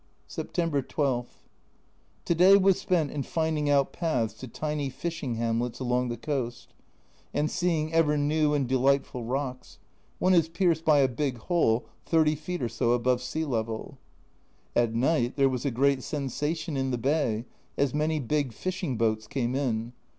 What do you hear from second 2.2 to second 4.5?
To day was spent in finding out paths to